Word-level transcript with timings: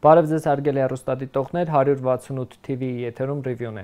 Բարև 0.00 0.28
ձեզ 0.30 0.44
հարգելի 0.48 0.80
հեռուստադիտողներ, 0.80 1.70
168 1.76 2.54
TV-ի 2.64 3.02
եթերում 3.04 3.40
ռիվյուն 3.44 3.80
է։ 3.80 3.82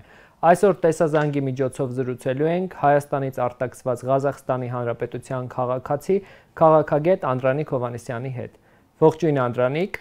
Այսօր 0.49 0.77
տեսազանգի 0.85 1.43
միջոցով 1.49 1.91
զրուցելու 1.99 2.49
ենք 2.53 2.77
Հայաստանից 2.81 3.41
արտաքսված 3.47 4.05
Ղազախստանի 4.11 4.71
Հանրապետության 4.73 5.51
քաղաքացի 5.53 6.17
քաղաքագետ 6.61 7.27
Անդրանիկ 7.33 7.75
Հովանեսյանի 7.77 8.33
հետ։ 8.37 8.57
Ողջույն 9.05 9.41
Անդրանիկ։ 9.45 10.01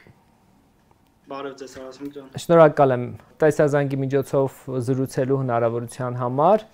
Բարև 1.36 1.60
ձեզ, 1.60 1.76
Արասմիկ 1.84 2.16
ջան։ 2.16 2.32
Շնորհակալ 2.46 2.96
եմ 2.96 3.06
տեսազանգի 3.44 4.00
միջոցով 4.06 4.64
զրուցելու 4.88 5.42
հնարավորության 5.44 6.20
համար։ 6.24 6.66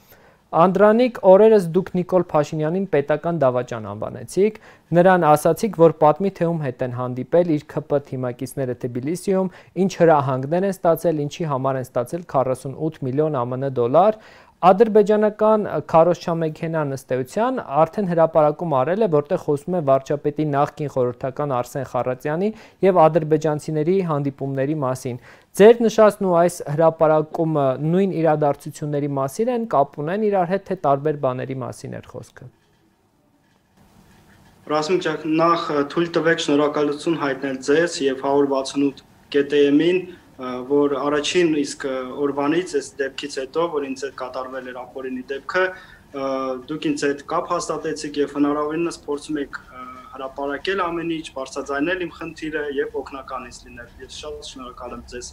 Անդրանիկ, 0.51 1.19
օրերս 1.31 1.65
դուք 1.71 1.89
Նիկոլ 1.95 2.23
Փաշինյանին 2.31 2.87
պետական 2.91 3.37
դավաճան 3.39 3.85
անվանեցիք։ 3.91 4.57
Նրան 4.97 5.25
ասացիք, 5.29 5.77
որ 5.79 5.95
պատմի 6.01 6.31
թե 6.39 6.49
ում 6.49 6.59
հետ 6.65 6.83
են 6.87 6.97
հանդիպել 6.97 7.53
իր 7.55 7.63
ԿՊ 7.71 8.01
թիմակիցները 8.11 8.75
Թբիլիսիում, 8.81 9.51
ինչ 9.85 9.91
հրահանգներ 10.01 10.67
են 10.67 10.75
ստացել, 10.75 11.23
ինչի 11.23 11.47
համար 11.55 11.79
են 11.79 11.87
ստացել 11.87 12.27
48 12.35 12.99
միլիոն 13.07 13.39
ԱՄՆ 13.39 13.71
դոլար, 13.79 14.19
Ադրբեջանական 14.61 15.63
քարոշչամեքենան 15.89 16.93
ըստեյության 16.93 17.55
արդեն 17.81 18.09
հրապարակում 18.11 18.75
արել 18.77 19.05
է, 19.05 19.07
որտեղ 19.15 19.39
խոսում 19.45 19.77
է 19.79 19.81
վարչապետի 19.87 20.45
նախկին 20.51 20.91
խորհրդական 20.95 21.53
Արսեն 21.57 21.87
Խարատյանի 21.93 22.49
եւ 22.85 22.99
ադրբեջանցիների 23.05 23.95
հանդիպումների 24.11 24.75
մասին։ 24.85 25.17
Ձեր 25.51 25.81
նշածն 25.83 26.27
ու 26.29 26.35
այս 26.39 26.57
հրապարակումը 26.71 27.63
նույն 27.83 28.11
իրադարձությունների 28.21 29.09
մասին 29.17 29.49
են, 29.51 29.63
կապ 29.73 29.97
ունեն 29.99 30.21
իրար 30.29 30.47
հետ, 30.51 30.63
թե 30.69 30.77
տարբեր 30.85 31.17
բաների 31.25 31.57
մասին 31.63 31.97
էր 31.99 32.07
խոսքը։ 32.11 32.47
Ռասմիկ 34.71 35.01
ջան, 35.03 35.25
նախ 35.41 35.65
թույլ 35.91 36.09
տվեք 36.15 36.43
շնորհակալություն 36.45 37.17
հայտնել 37.25 37.57
ձեզ 37.67 37.97
եւ 38.05 38.23
168 38.31 39.03
GTM-ին 39.35 39.99
որ 40.71 40.95
առաջին 40.97 41.51
իսկ 41.61 41.83
օրվանից 42.25 42.75
այս 42.79 42.87
դեպքից 43.01 43.35
հետո, 43.41 43.65
որ 43.75 43.83
ինձ 43.91 44.05
հետ 44.07 44.15
կատարվել 44.21 44.69
էր 44.71 44.79
ապօրինի 44.81 45.25
դեպքը, 45.31 45.65
դուք 46.71 46.87
ինձ 46.91 47.03
հետ 47.07 47.25
կապ 47.33 47.51
հաստատեցիք 47.51 48.21
եւ 48.21 48.33
հնարավորինս 48.39 48.97
փորձում 49.05 49.41
եք 49.43 49.59
հրապարակել 50.11 50.83
ամեն 50.85 51.11
ինչ, 51.17 51.27
բարձրաձայնել 51.37 52.03
իմ 52.05 52.11
խնդիրը 52.17 52.63
եւ 52.77 52.97
օգնականից 53.01 53.57
լինել։ 53.65 53.91
Ես 54.01 54.17
շատ 54.21 54.49
շնորհակալ 54.51 54.95
եմ 54.97 55.03
ձեզ։ 55.11 55.29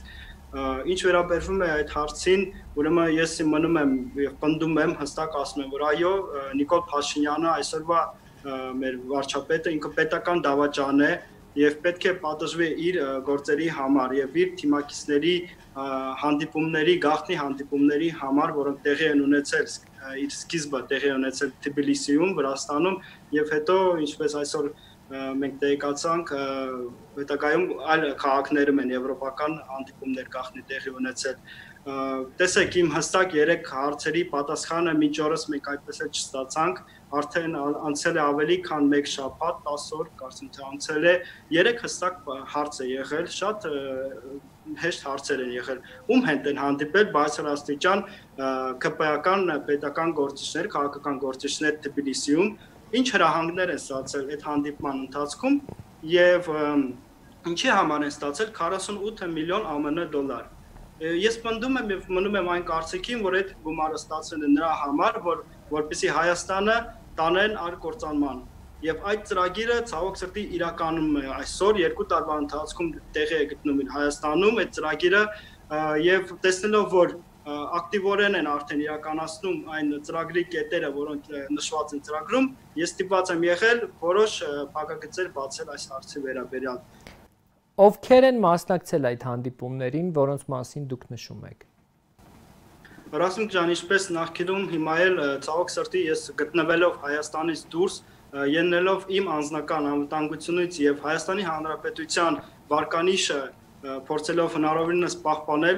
Ինչ 0.88 1.00
վերաբերվում 1.04 1.58
է 1.60 1.68
այդ 1.74 1.90
հարցին, 1.92 2.44
ուրեմն 2.80 3.10
ես 3.18 3.34
մնում 3.52 3.78
եմ 3.82 3.90
եւ 4.22 4.36
պնդում 4.44 4.78
եմ, 4.84 4.92
հստակ 5.02 5.34
ասում 5.42 5.64
եմ, 5.64 5.72
որ 5.74 5.84
այո, 5.88 6.12
Նիկոլ 6.60 6.82
Փաշինյանը 6.88 7.50
այսօրվա 7.52 8.00
մեր 8.78 8.96
վարչապետը 9.12 9.74
ինքը 9.76 9.90
պետական 9.98 10.40
դավաճան 10.46 11.04
է, 11.04 11.10
եւ 11.58 11.78
պետք 11.84 12.04
է 12.08 12.12
պատժվի 12.22 12.68
իր 12.88 12.98
գործերի 13.26 13.68
համար 13.78 14.14
եւ 14.18 14.36
իր 14.42 14.50
թիմակիցների 14.60 15.34
հանդիպումների, 16.22 16.94
գաղտնի 17.04 17.38
հանդիպումների 17.38 18.10
համար, 18.20 18.52
որոնք 18.58 18.84
տեղի 18.86 19.08
են 19.12 19.24
ունեցել 19.28 19.66
իր 20.24 20.34
սկիզբը 20.38 20.82
տեղի 20.92 21.10
ունեցել 21.18 21.50
Թբիլիսիում, 21.64 22.34
Վրաստանում 22.38 23.00
եւ 23.38 23.52
հետո 23.54 23.78
ինչպես 24.06 24.36
այսօր 24.42 24.70
մենք 25.08 25.54
տեղեկացանք 25.62 26.30
հետագայում 27.16 27.64
այլ 27.94 28.02
քաղաքներում 28.22 28.80
են 28.82 28.90
եվրոպական 28.92 29.54
հանդիպումներ 29.70 30.26
գաղտնի 30.34 30.64
տեղի 30.68 30.92
ունեցել 31.00 31.38
տեսեք 32.42 32.76
իմ 32.82 32.90
հստակ 32.92 33.36
3 33.38 33.70
հարցերի 33.72 34.24
պատասխանը 34.34 34.94
մինչ 35.00 35.14
օրս 35.28 35.46
մենք 35.54 35.70
այդպես 35.72 36.00
էլ 36.04 36.10
չստացանք 36.18 36.82
արդեն 37.16 37.54
անցել 37.58 38.18
է 38.18 38.22
ավելի 38.22 38.56
քան 38.68 38.88
1 38.98 39.10
շաբաթ 39.12 39.60
10 39.68 39.84
օր 39.98 40.08
կարծում 40.20 40.50
թե 40.56 40.64
անցել 40.68 41.06
է 41.08 41.14
3 41.56 41.78
հստակ 41.84 42.18
հարց 42.54 42.80
է 42.84 42.88
եղել 42.90 43.30
շատ 43.36 43.66
հեշտ 44.82 45.06
հարցեր 45.08 45.42
են 45.44 45.52
եղել 45.56 45.80
ում 46.14 46.26
հետ 46.28 46.50
են 46.52 46.60
հանդիպել 46.64 47.08
բարձրաստիճան 47.16 48.04
ԿՊ-ական 48.84 49.54
պետական 49.70 50.12
գործիչներ 50.20 50.68
քաղաքական 50.76 51.22
գործիչներ 51.24 51.80
Թբիլիսիում 51.88 52.52
ինչ 52.98 53.06
հրահանգներ 53.16 53.72
են 53.72 53.82
ստացել 53.84 54.30
այդ 54.36 54.46
հանդիպման 54.50 55.02
ընթացքում 55.08 55.58
եւ 56.18 56.52
ինչի 57.48 57.74
համար 57.78 58.06
են 58.08 58.14
ստացել 58.18 58.54
48 58.60 59.34
միլիոն 59.38 59.68
ԱՄՆ 59.88 60.08
դոլար 60.12 60.46
ես 60.98 61.36
պնդում 61.44 61.76
եմ 61.78 61.90
եւ 61.92 62.06
մնում 62.10 62.36
եմ 62.40 62.48
այն 62.52 62.64
կարծիքին, 62.66 63.20
որ 63.22 63.34
այդ 63.38 63.50
գումարը 63.62 63.98
ստացել 64.00 64.40
է 64.42 64.48
նրա 64.50 64.70
համար, 64.80 65.18
որ 65.22 65.42
որպեսի 65.70 66.08
Հայաստանը 66.16 66.74
տանեն 67.18 67.56
արկործանման։ 67.68 68.42
Եվ 68.88 69.06
այդ 69.10 69.22
ծրագիրը 69.28 69.76
ցավոք 69.90 70.18
սրտի 70.20 70.42
իրականում 70.58 71.14
է 71.18 71.22
այսօր 71.36 71.80
երկու 71.82 72.04
տարվա 72.12 72.34
ընթացքում 72.44 72.90
տեղի 73.16 73.38
է 73.38 73.46
գտնում 73.52 73.80
Հայաստանում 73.94 74.60
այդ 74.62 74.76
ծրագիրը 74.78 75.22
եւ 76.04 76.30
տեսնելով 76.44 76.94
որ 76.94 77.16
ակտիվորեն 77.48 78.36
են 78.38 78.48
արդեն 78.52 78.80
իրականացնում 78.84 79.70
այն 79.74 79.92
ծրագրի 80.04 80.42
կետերը, 80.52 80.90
որոնք 80.96 81.30
նշված 81.54 81.94
են 81.96 82.02
ծրագրում, 82.08 82.48
ես 82.80 82.92
ստիպված 82.92 83.32
եմ 83.34 83.46
եղել 83.48 83.80
որոշ 84.02 84.34
փակագծեր 84.74 85.30
բացել 85.38 85.72
այս 85.74 85.86
հարցի 85.92 86.22
վերաբերյալ։ 86.28 86.78
Ովքեր 87.88 88.28
են 88.28 88.40
մասնակցել 88.44 89.08
այդ 89.12 89.26
հանդիպումներին, 89.30 90.12
որոնց 90.18 90.46
մասին 90.54 90.88
դուք 90.92 91.04
նշում 91.14 91.42
եք։ 91.48 91.66
Ռասմիկ 93.08 93.52
ջան, 93.54 93.70
ինչպես 93.72 94.06
նախկինում 94.12 94.64
հիմա 94.68 94.94
էլ 95.00 95.14
ցավոք 95.44 95.70
սրտի 95.72 96.00
ես 96.10 96.24
գտնվելով 96.40 96.96
Հայաստանից 97.04 97.60
դուրս, 97.72 97.94
ելնելով 98.52 99.06
իմ 99.16 99.30
անձնական 99.32 99.86
անվտանգությունից 99.92 100.80
եւ 100.82 101.00
Հայաստանի 101.06 101.46
Հանրապետության 101.48 102.36
վարկանիշը 102.68 103.38
փորձելով 103.78 104.54
հնարավորինս 104.58 105.14
պահպանել 105.22 105.76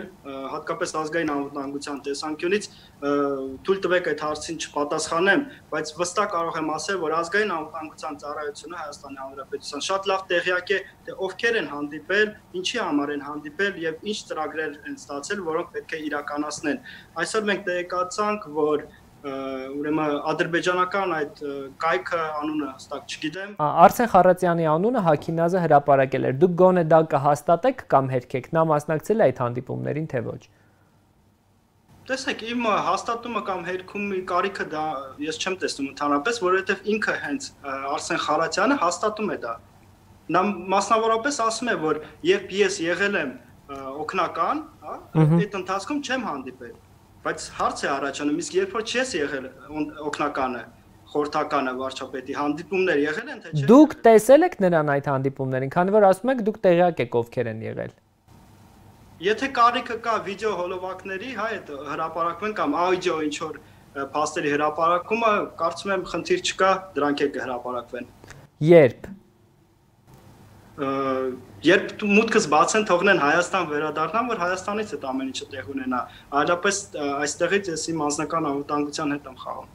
հատկապես 0.52 0.92
ազգային 1.00 1.32
անվտանգության 1.34 1.98
տեսանկյունից 2.06 2.68
թույլ 3.00 3.80
տվեք 3.84 4.08
այդ 4.12 4.22
հարցին 4.24 4.60
չպատասխանեմ, 4.60 5.42
բայց 5.72 5.92
վստահ 6.00 6.28
կարող 6.34 6.56
եմ 6.60 6.70
ասել, 6.76 6.98
որ 7.00 7.14
ազգային 7.18 7.52
անվտանգության 7.56 8.18
ծառայությունը 8.24 8.80
Հայաստանի 8.80 9.20
Հանրապետության 9.20 9.84
շատ 9.88 10.08
լավ 10.10 10.24
տեղյակ 10.32 10.72
է, 10.76 10.80
թե 11.04 11.16
ովքեր 11.28 11.60
են 11.60 11.70
հանդիպել, 11.70 12.32
ինչի 12.60 12.80
համար 12.80 13.12
են 13.16 13.24
հանդիպել 13.28 13.80
եւ 13.84 14.08
ինչ 14.10 14.18
ծրագրեր 14.30 14.74
են 14.90 14.96
ստացել, 15.00 15.44
որոնք 15.50 15.72
պետք 15.76 15.96
է 15.96 16.02
իրականացնեն։ 16.10 16.82
Այսօր 17.20 17.48
մենք 17.50 17.64
տեղեկացանք, 17.70 18.48
որ 18.60 18.84
ուրեմն 19.20 20.14
ադրբեջանական 20.30 21.10
այդ 21.16 21.40
կայքը 21.82 22.20
անունը 22.40 22.68
հստակ 22.70 23.10
չգիտեմ։ 23.12 23.50
Արսեն 23.60 24.08
Խարատյանի 24.14 24.68
անունը 24.74 25.02
Հակինազը 25.06 25.64
հրապարակել 25.64 26.28
էր։ 26.30 26.38
Դուք 26.40 26.54
գոնե 26.62 26.84
դա 26.88 27.00
կհաստատեք 27.14 27.84
կամ 27.92 28.08
հերքեք։ 28.14 28.48
Նա 28.56 28.64
մասնակցել 28.70 29.20
է 29.20 29.26
այդ 29.28 29.42
հանդիպումներին, 29.44 30.08
թե 30.14 30.22
ոչ։ 30.30 30.40
Տեսեք, 32.10 32.40
իմ 32.50 32.64
հաստատումը 32.88 33.42
կամ 33.46 33.60
հերքումի 33.68 34.20
կարիքը 34.30 34.64
դա 34.72 34.84
ես 35.28 35.36
չեմ 35.40 35.56
տեսնում 35.60 35.90
ընդհանրապես, 35.90 36.40
որովհետև 36.42 36.88
ինքը 36.94 37.16
հենց 37.24 37.50
Արսեն 37.70 38.20
Խարատյանը 38.24 38.78
հաստատում 38.80 39.30
է 39.30 39.36
դա։ 39.44 39.52
Նա 40.30 40.42
մասնավորապես 40.74 41.40
ասում 41.44 41.70
է, 41.70 41.76
որ 41.84 42.00
երբ 42.26 42.54
ես 42.56 42.80
եղել 42.88 43.20
եմ 43.20 43.32
օկնական, 44.00 44.62
հա, 44.82 44.94
այդ 45.20 45.58
ընթացքում 45.60 46.00
չեմ 46.08 46.26
հանդիպել 46.30 46.74
բայց 47.24 47.46
հարց 47.60 47.80
է 47.84 47.88
առաջանում 47.94 48.38
իսկ 48.40 48.54
երբ 48.56 48.76
որ 48.76 48.84
չես 48.90 49.10
եղել 49.20 49.48
օկնականը 50.10 50.62
խորթականը 51.10 51.72
վարչապետի 51.80 52.36
հանդիպումներ 52.38 53.00
եղել 53.02 53.30
են 53.34 53.40
թե 53.42 53.50
չէ? 53.50 53.64
Դուք 53.70 53.94
տեսել 54.06 54.46
եք 54.46 54.54
նրան 54.64 54.92
այդ 54.94 55.08
հանդիպումներին, 55.10 55.72
քանի 55.74 55.94
որ 55.96 56.06
ասում 56.10 56.32
եք 56.32 56.42
դուք 56.48 56.58
տեղյակ 56.66 57.02
եք 57.04 57.18
ովքեր 57.20 57.50
են 57.50 57.62
եղել։ 57.66 57.92
Եթե 59.20 59.48
կարիքը 59.58 59.96
կա 60.00 60.14
վիդեո 60.30 60.52
հոլովակների, 60.60 61.30
հա, 61.36 61.48
այդ 61.50 61.72
հրապարակվեն 61.90 62.54
կամ 62.60 62.76
աուդիո 62.84 63.16
ինչ 63.26 63.36
որ 63.44 63.58
փաստերի 64.14 64.52
հրապարակումը, 64.54 65.32
կարծում 65.60 65.92
եմ 65.96 66.04
խնդիր 66.14 66.44
չկա, 66.46 66.70
դրանք 66.96 67.24
էլ 67.26 67.32
կհրապարակվեն։ 67.36 68.06
Երբ 68.70 69.10
երբ 70.80 72.04
մուտքս 72.10 72.46
բացեն 72.54 72.86
թողնեն 72.90 73.20
Հայաստան 73.20 73.66
վերադառնան, 73.70 74.30
որ 74.30 74.40
Հայաստանից 74.44 74.94
այդ 74.96 75.04
ամեն 75.10 75.30
ինչը 75.30 75.48
տեղ 75.50 75.68
ունենա։ 75.74 76.00
Այլապես 76.40 76.80
այստեղից 77.20 77.70
ես 77.74 77.84
իմ 77.90 78.02
անձնական 78.06 78.48
անվտանգության 78.50 79.14
հետ 79.16 79.28
եմ 79.30 79.36
խաղում։ 79.44 79.68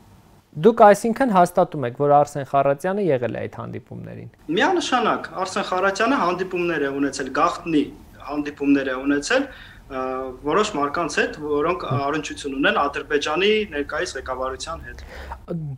Դուք 0.55 0.81
այսինքն 0.85 1.31
հաստատում 1.35 1.85
եք, 1.85 1.97
որ 1.99 2.11
Արսեն 2.15 2.45
Խարատյանը 2.47 3.03
եղել 3.05 3.33
է 3.35 3.39
այդ 3.43 3.55
հանդիպումներին։ 3.59 4.29
Միանշանակ 4.55 5.25
Արսեն 5.43 5.65
Խարատյանը 5.67 6.19
հանդիպումներ 6.21 6.85
է 6.85 6.91
ունեցել, 6.95 7.31
գաղտնի 7.35 7.81
հանդիպումներ 8.29 8.87
է 8.87 8.95
ունեցել 9.01 9.43
որոշ 9.85 10.69
մարկանց 10.73 11.15
հետ, 11.19 11.35
որոնք 11.45 11.83
առնչություն 11.93 12.53
ունեն 12.57 12.77
Ադրբեջանի 12.81 13.49
ներկայիս 13.73 14.13
ղեկավարության 14.17 14.79
հետ։ 14.85 15.03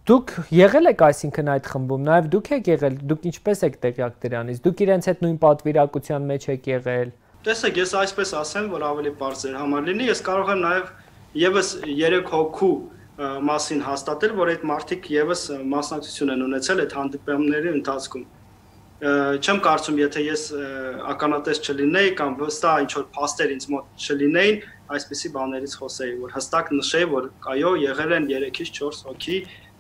Դուք 0.08 0.32
եղել 0.56 0.92
եք 0.94 1.04
այսինքն 1.08 1.52
այդ 1.54 1.68
խմբում, 1.74 2.06
նաև 2.08 2.30
դուք 2.36 2.52
եք 2.58 2.70
եղել, 2.72 2.96
դուք 3.12 3.28
ինչպես 3.32 3.64
եք 3.68 3.76
տեղյակ 3.84 4.16
դրանից։ 4.24 4.62
Դուք 4.68 4.84
իրենց 4.88 5.10
հետ 5.12 5.26
նույն 5.28 5.40
պատվիրակության 5.44 6.30
մեջ 6.32 6.48
եք 6.56 6.70
եղել։ 6.72 7.12
Տեսեք, 7.48 7.82
ես 7.84 7.92
այսպես 8.08 8.32
ասեմ, 8.48 8.72
որ 8.72 8.88
ավելի 8.88 9.12
པարզ 9.18 9.44
էր 9.48 9.60
համար 9.60 9.84
լինի, 9.92 10.08
ես 10.08 10.24
կարող 10.28 10.54
եմ 10.56 10.64
նաև 10.64 10.90
եւս 11.38 11.74
3 11.84 12.24
հոգու 12.32 12.76
մասին 13.18 13.80
հաստատել, 13.82 14.34
որ 14.38 14.50
այդ 14.54 14.66
մարդիկ 14.72 15.08
եւս 15.10 15.44
մասնակցություն 15.68 16.34
են 16.36 16.44
ունեցել 16.48 16.82
այդ 16.84 16.98
հանդիպումների 16.98 17.72
ընթացքում։ 17.78 18.26
չեմ 18.98 19.60
կարծում 19.62 20.00
եթե 20.02 20.22
ես 20.26 20.44
ականատես 21.14 21.60
չլինեի 21.62 22.14
կամ 22.18 22.32
վստահ 22.40 22.80
ինչ 22.82 22.92
որ 22.98 23.06
փաստեր 23.14 23.52
ինձ 23.54 23.68
մոտ 23.74 24.06
չլինեին 24.08 24.58
այսպիսի 24.98 25.30
բաներից 25.36 25.76
խոսեի 25.82 26.16
որ 26.24 26.34
հստակ 26.34 26.72
նշեի 26.74 27.08
որ 27.14 27.28
այո 27.54 27.74
եղել 27.84 28.16
են 28.18 28.26
3-ից 28.32 28.72
4 28.80 29.02
հոգի 29.10 29.38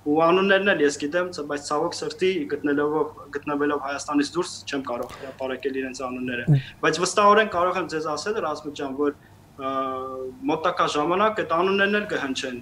ու 0.07 0.19
անուններն 0.23 0.71
էլ 0.71 0.83
ես 0.85 0.99
գիտեմ 1.01 1.31
բայց 1.49 1.65
ցավոք 1.67 1.95
սրտի 1.97 2.31
գտնելով 2.53 2.93
գտնվելով 3.33 3.81
Հայաստանից 3.87 4.29
դուրս 4.37 4.53
չեմ 4.69 4.83
կարող 4.87 5.15
հրապարակել 5.17 5.79
իրենց 5.81 6.01
անունները 6.07 6.45
բայց 6.85 6.99
վստահորեն 7.03 7.51
կարող 7.57 7.79
եմ 7.81 7.89
ձեզ 7.91 8.07
ասել 8.13 8.39
Ռազմիկ 8.45 8.77
ջան 8.77 8.95
որ 9.01 9.17
մոտակա 10.47 10.87
ժամանակ 10.93 11.41
այդ 11.43 11.53
անուններն 11.57 11.97
էլ 11.97 12.07
կհնչեն 12.13 12.59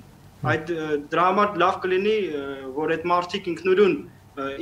այդ 0.56 0.72
դրա 1.12 1.26
համար 1.30 1.60
լավ 1.62 1.80
կլինի 1.86 2.18
որ 2.80 2.96
այդ 2.96 3.06
մարտիկ 3.12 3.50
ինքնուրույն 3.52 3.96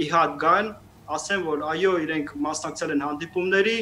իհատ 0.03 0.35
գան 0.43 0.73
ասեն, 1.17 1.45
որ 1.47 1.65
այո, 1.73 1.93
իրենք 2.07 2.35
մասնակցել 2.47 2.93
են 2.93 3.05
հանդիպումների, 3.07 3.77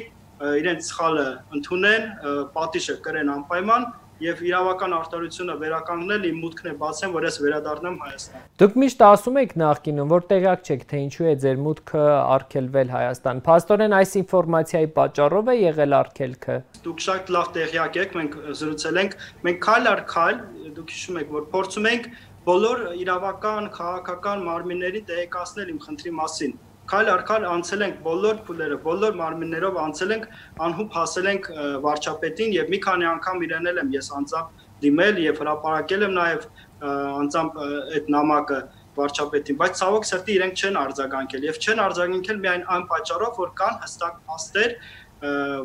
իրենց 0.61 0.87
սխալը 0.91 1.25
ընդունեն, 1.57 2.07
պատիժը 2.55 2.95
կրեն 3.05 3.35
անպայման 3.35 3.91
եւ 4.21 4.41
իրավական 4.45 4.93
արտարությունը 4.93 5.53
վերականգնել 5.61 6.25
իմ 6.29 6.41
մուտքն 6.43 6.67
է 6.69 6.73
բացեն, 6.81 7.13
որ 7.15 7.25
ես 7.25 7.37
վերադառնամ 7.41 7.95
Հայաստան։ 8.01 8.43
Դուք 8.61 8.75
միշտ 8.81 9.03
ասում 9.07 9.39
եք 9.41 9.55
նախկինում, 9.61 10.11
որ 10.11 10.25
տեղյակ 10.31 10.67
չեք, 10.69 10.83
թե 10.91 10.99
ինչու 11.01 11.25
է 11.25 11.33
ձեր 11.41 11.61
մուտքը 11.65 12.03
արգելվել 12.21 12.91
Հայաստան։ 12.93 13.41
Փաստորեն 13.49 13.95
այս 13.97 14.13
ինֆորմացիայի 14.21 14.89
պատճառով 15.01 15.51
է 15.51 15.55
եղել 15.57 15.97
արգելքը։ 16.01 16.57
Դուք 16.85 17.05
շատ 17.05 17.31
լավ 17.37 17.49
տեղյակ 17.57 18.01
եք, 18.01 18.17
մենք 18.21 18.37
զրուցել 18.61 19.01
ենք, 19.01 19.15
մենք 19.41 19.63
քայլ 19.65 19.89
առ 19.91 20.03
քայլ, 20.11 20.41
դուք 20.77 20.93
հիշում 21.01 21.21
եք, 21.21 21.31
որ 21.41 21.47
փորձում 21.55 21.89
ենք 21.91 22.11
բոլոր 22.41 22.79
իրավական, 23.01 23.71
քաղաքական 23.73 24.45
մարմինների 24.45 25.01
տեղեկացնել 25.09 25.73
իմ 25.73 25.81
խնդրի 25.81 26.13
մասին 26.21 26.53
քայլ 26.91 27.11
առ 27.11 27.23
քայլ 27.29 27.45
անցել 27.51 27.85
ենք 27.87 28.01
բոլոր 28.05 28.41
փուլերը, 28.47 28.77
բոլոր 28.85 29.15
մարմիններով 29.21 29.79
անցել 29.85 30.13
ենք, 30.15 30.25
անհուբ 30.67 30.97
հասել 30.97 31.29
ենք 31.31 31.49
վարչապետին 31.85 32.55
եւ 32.57 32.71
մի 32.73 32.79
քանի 32.85 33.07
անգամ 33.11 33.45
իրեն 33.47 33.71
էլ 33.71 33.81
եմ 33.81 33.95
ես 33.95 34.11
անձամբ 34.19 34.67
դիմել 34.81 35.21
եւ 35.21 35.41
հրապարակել 35.41 36.05
եմ 36.07 36.15
նաեւ 36.19 36.45
անձամբ 36.91 37.59
այդ 37.61 38.11
նամակը 38.15 38.59
վարչապետին, 38.97 39.57
բայց 39.61 39.77
ցավոք 39.81 40.07
սրտի 40.09 40.33
իրենք 40.35 40.61
չեն 40.61 40.79
արձագանքել 40.81 41.45
եւ 41.47 41.59
չեն 41.61 41.81
արձագանքել 41.85 42.39
միայն 42.43 42.65
այն 42.75 42.85
պատճառով, 42.91 43.37
որ 43.39 43.53
կան 43.61 43.77
հստակ 43.85 44.17
փաստեր, 44.27 44.75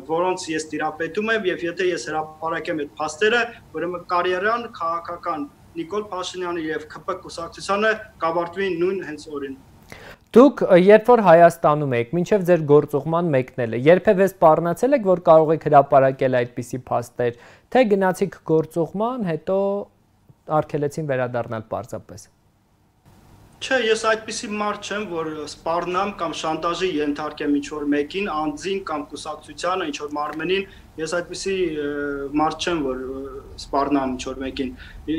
որոնց 0.07 0.47
ես 0.53 0.67
տիրապետում 0.71 1.31
եմ 1.33 1.47
եւ 1.49 1.63
եթե 1.67 1.87
ես 1.91 2.07
հրապարակեմ 2.11 2.81
այդ 2.83 2.91
փաստերը, 3.01 3.41
ուրեմն 3.77 4.05
կարիերան 4.13 4.67
քաղաքական 4.79 5.47
Նիկոլ 5.77 6.05
Փաշինյանի 6.11 6.61
եւ 6.67 6.85
ԿՊ 6.93 7.17
կուսակցությանը 7.25 7.89
կավարտվի 8.23 8.69
նույն 8.81 9.01
հենց 9.09 9.25
օրին։ 9.37 9.57
Դուք 10.37 10.59
երբ 10.85 11.07
որ 11.09 11.21
Հայաստանում 11.25 11.93
եք, 11.97 12.09
մինչև 12.13 12.43
ձեր 12.45 12.63
գործուղման 12.69 13.29
մեկնելը, 13.33 13.77
երբևէ 13.87 14.27
սպառնացել 14.29 14.97
եք, 14.99 15.07
որ 15.09 15.21
կարող 15.31 15.53
եք 15.55 15.65
հրապարակել 15.71 16.37
այդպիսի 16.43 16.79
փաստեր, 16.91 17.39
թե 17.73 17.83
գնացիք 17.95 18.37
գործուղման, 18.53 19.25
հետո 19.33 19.57
արգելեցին 20.61 21.09
վերադառնալ 21.09 21.65
պարզապես։ 21.73 22.27
Չէ, 23.57 23.77
ես 23.87 24.03
այդպիսի 24.05 24.47
մարդ 24.53 24.87
չեմ, 24.87 25.05
որ 25.11 25.29
սպառնամ 25.47 26.11
կամ 26.19 26.33
շանտաժի 26.41 26.89
ենթարկեմ 26.97 27.55
ինչ 27.57 27.67
որ 27.73 27.85
մեկին, 27.93 28.27
անձին 28.33 28.83
կամ 28.89 29.05
կուսակցությանը, 29.13 29.87
ինչ 29.91 29.97
որ 30.03 30.11
մարմնին 30.17 30.67
Ես 30.97 31.11
այդպիսի 31.13 31.55
մարդ 32.39 32.63
չեմ, 32.65 32.79
որ 32.81 33.01
սպառնամ 33.61 34.13
ինչ-որ 34.15 34.39
մեկին։ 34.43 34.69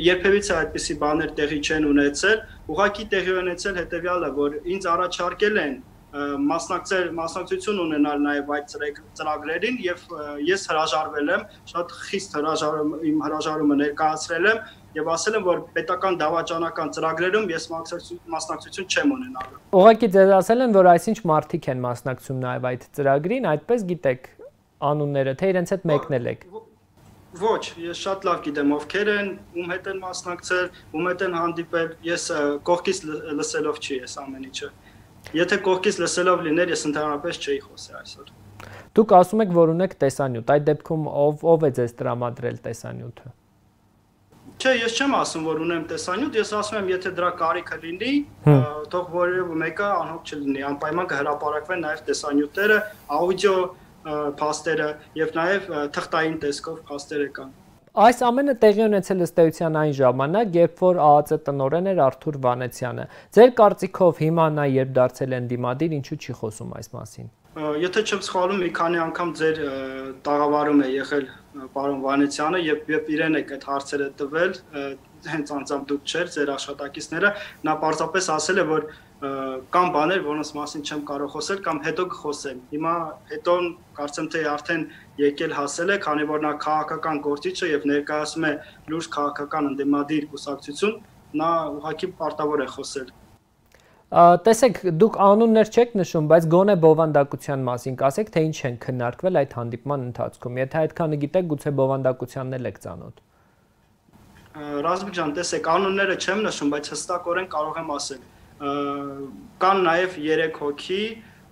Երբևիցե 0.05 0.55
այդպիսի 0.57 0.97
բաներ 1.03 1.35
տեղի 1.39 1.59
չեն 1.69 1.87
ունեցել, 1.93 2.41
ուղղակի 2.75 3.07
տեղի 3.13 3.37
ունեցել 3.43 3.79
հետեւյալը, 3.79 4.31
որ 4.39 4.57
ինձ 4.75 4.89
առաջարկել 4.95 5.61
են 5.63 5.77
մասնակցել 6.09 7.11
մասնակցություն 7.19 7.81
ունենալ 7.83 8.23
նաև 8.25 8.53
այդ 8.57 8.71
ծրագրերին 9.19 9.75
եւ 9.85 10.05
ես 10.49 10.63
հրաժարվել 10.71 11.33
եմ 11.35 11.43
շատ 11.69 11.93
խիստ 12.09 12.37
հրաժարում 12.39 12.95
իմ 13.11 13.19
հրաժարումը 13.27 13.77
ներկայացրել 13.83 14.49
եմ 14.49 14.63
եւ 14.97 15.11
ասել 15.13 15.37
եմ 15.39 15.45
որ 15.49 15.61
պետական 15.77 16.17
դավաճանական 16.23 16.93
ծրագրերում 16.97 17.53
ես 17.53 17.69
մասնակցություն 18.33 18.89
չեմ 18.89 19.13
ունենալու։ 19.19 19.61
Ուղղակի 19.79 20.09
ձեզ 20.17 20.33
ասել 20.39 20.65
են 20.65 20.79
որ 20.79 20.91
այսինչ 20.95 21.19
մարտիկ 21.29 21.69
են 21.69 21.85
մասնակցում 21.85 22.41
նաև 22.49 22.69
այդ 22.73 22.89
ծրագրին, 22.99 23.49
այդպես 23.53 23.87
գիտեք 23.93 24.33
անունները, 24.89 25.37
թե 25.39 25.53
իրենց 25.53 25.73
հետ 25.77 25.87
մեկնել 25.93 26.33
եք։ 26.33 26.49
Ոչ, 27.39 27.65
ես 27.77 27.99
շատ 28.01 28.23
լավ 28.25 28.39
գիտեմ 28.49 28.71
ովքեր 28.79 29.09
են, 29.13 29.27
ում 29.61 29.73
հետ 29.75 29.89
են 29.93 29.99
մասնակցել, 30.01 30.69
ում 30.97 31.09
հետ 31.11 31.25
են 31.27 31.35
հանդիպել, 31.39 31.91
ես 32.09 32.25
կողքից 32.65 33.01
լսելով 33.39 33.81
չի 33.85 33.99
ես 33.99 34.15
ամեն 34.23 34.47
ինչը։ 34.49 34.71
Եթե 35.37 35.59
կողքից 35.65 35.99
լսելով 36.01 36.45
լիներ, 36.47 36.71
ես 36.73 36.85
ընդհանրապես 36.89 37.39
չէի 37.43 37.59
խոսի 37.65 37.97
այսօր։ 37.99 38.31
Դուք 38.97 39.13
ասում 39.19 39.43
եք, 39.45 39.51
որ 39.59 39.73
ունեք 39.75 39.97
տեսանյութ, 40.01 40.53
այդ 40.55 40.65
դեպքում 40.69 41.03
ով 41.25 41.45
ով 41.53 41.67
է 41.69 41.71
ձեզ 41.79 41.93
տրամադրել 41.99 42.57
տեսանյութը։ 42.65 43.33
Չէ, 44.59 44.73
ես 44.75 44.97
չեմ 44.99 45.13
ասում, 45.19 45.45
որ 45.47 45.61
ունեմ 45.69 45.85
տեսանյութ, 45.93 46.39
ես 46.41 46.53
ասում 46.59 46.79
եմ, 46.81 46.89
եթե 46.95 47.13
դրա 47.19 47.29
կարիքը 47.39 47.77
լինի, 47.85 48.15
թող 48.95 49.13
որևէ 49.13 49.59
մեկը 49.63 49.91
անհոգ 49.99 50.33
չլինի, 50.33 50.65
անպայման 50.73 51.11
կհրապարակվեն 51.13 51.85
նաև 51.85 52.03
տեսանյութերը, 52.09 52.79
աուդիո 53.19 53.55
փաստերը 54.41 54.89
եւ 55.21 55.39
նաեւ 55.39 55.71
թղթային 55.95 56.37
տեսքով 56.43 56.83
փաստերը 56.89 57.29
կան։ 57.39 57.55
Այս 57.97 58.19
ամենը 58.27 58.55
տեղի 58.61 58.83
ունեցել 58.85 59.25
ըստ 59.25 59.39
էության 59.43 59.77
այն 59.81 59.93
ժամանակ, 59.97 60.57
երբ 60.59 60.81
որ 60.85 60.99
ԱԱԾ 61.01 61.39
տնօրեն 61.49 61.87
էր 61.93 62.01
Արթուր 62.05 62.37
Վանեցյանը։ 62.45 63.05
Ձեր 63.39 63.53
կարծիքով 63.61 64.21
հիմա 64.29 64.47
նա 64.59 64.67
երբ 64.75 64.93
դարձել 64.99 65.37
են 65.39 65.49
դիմադիր, 65.53 65.95
ինչու 65.99 66.19
չի 66.19 66.37
խոսում 66.41 66.75
այս 66.79 66.91
մասին։ 66.99 67.31
Եթե 67.59 68.03
չեմ 68.07 68.21
սխալվում, 68.29 68.61
մի 68.63 68.71
քանի 68.77 68.99
անգամ 69.09 69.31
ձեր 69.39 69.57
տաղավարում 70.29 70.83
է 70.85 70.89
եղել 70.95 71.25
պարոն 71.75 72.03
Վանեցյանը 72.05 72.61
եւ 72.69 72.93
երբ 72.93 73.09
իրեն 73.17 73.39
եք 73.41 73.53
այդ 73.57 73.65
հարցերը 73.69 74.09
տվել, 74.21 74.53
հենց 75.33 75.53
անձամբ 75.59 75.89
դուք 75.89 76.13
չէր, 76.13 76.29
ձեր 76.37 76.53
աշխատակիցները, 76.55 77.31
նա 77.67 77.75
պարզապես 77.83 78.29
ասել 78.37 78.63
է, 78.63 78.65
որ 78.69 78.87
կամ 79.19 79.89
բաներ, 79.95 80.21
որոնց 80.23 80.51
մասին 80.55 80.83
չեմ 80.87 81.01
կարող 81.09 81.31
խոսել 81.35 81.63
կամ 81.67 81.79
հետո 81.83 82.03
կխոսեմ։ 82.11 82.59
Հիմա 82.71 82.93
հետո 83.31 83.55
կարծեմ 83.99 84.29
թե 84.31 84.43
արդեն 84.47 84.85
եկել 85.19 85.55
հասել 85.59 85.91
է, 85.91 85.97
քանի 86.05 86.27
որ 86.29 86.45
նա 86.45 86.53
քաղաքական 86.63 87.19
գործիչ 87.25 87.57
է 87.67 87.71
եւ 87.73 87.89
ներկայացում 87.91 88.47
է 88.47 88.53
լուրջ 88.95 89.09
քաղաքական 89.19 89.71
ընդդիմադիր 89.73 90.29
կուսակցություն, 90.35 90.95
նա 91.43 91.51
ուղղակի 91.75 92.11
պարտավոր 92.23 92.63
է 92.63 92.69
խոսել։ 92.79 93.11
Տեսեք, 94.47 94.79
դուք 95.03 95.21
անուններ 95.21 95.69
չեք 95.75 95.99
նշում, 95.99 96.29
բայց 96.31 96.45
գոնե 96.55 96.79
բովանդակության 96.87 97.67
մասին 97.67 97.99
կասեք, 97.99 98.31
թե 98.39 98.47
ինչ 98.49 98.57
են 98.71 98.79
քննարկվել 98.87 99.43
այդ 99.43 99.53
հանդիպման 99.59 100.07
ընթացքում։ 100.09 100.63
Եթե 100.63 100.79
այդքանը 100.87 101.19
գիտեք, 101.27 101.51
գուցե 101.53 101.75
բովանդակությանն 101.83 102.57
էլ 102.59 102.71
եք 102.71 102.81
ծանոթ։ 102.87 103.23
Ռազմիկ 104.89 105.15
ջան, 105.19 105.37
տեսեք, 105.39 105.69
անունները 105.75 106.17
չեմ 106.19 106.41
նշում, 106.49 106.73
բայց 106.73 106.91
հստակորեն 106.95 107.53
կարող 107.53 107.83
եմ 107.85 107.93
ասել 107.99 108.23
կան 108.59 109.83
նաև 109.87 110.17
3 110.19 110.49
հոգի, 110.59 111.03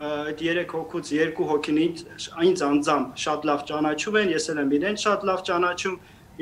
այդ 0.06 0.40
3 0.42 0.64
հոգուց 0.72 1.12
2 1.18 1.46
հոգին 1.50 1.78
ինձ 1.86 2.64
անձամբ 2.70 3.20
շատ 3.24 3.46
լավ 3.50 3.62
ճանաչում 3.70 4.18
են, 4.22 4.32
ես 4.34 4.48
էլ 4.52 4.62
եմ 4.62 4.74
իրեն 4.78 4.98
շատ 5.04 5.26
լավ 5.30 5.44
ճանաչում, 5.46 5.96